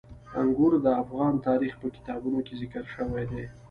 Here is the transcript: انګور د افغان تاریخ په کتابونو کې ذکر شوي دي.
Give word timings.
انګور 0.41 0.73
د 0.85 0.87
افغان 1.03 1.33
تاریخ 1.47 1.73
په 1.81 1.87
کتابونو 1.95 2.39
کې 2.45 2.53
ذکر 2.61 2.83
شوي 2.95 3.23
دي. 3.31 3.43